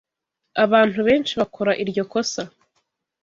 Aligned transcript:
Abantu 0.63 0.99
benshi 1.07 1.33
bakora 1.39 1.71
iryo 1.83 2.03
kosa. 2.11 2.41